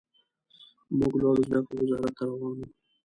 [0.97, 2.67] موږ لوړو زده کړو وزارت ته روان وو.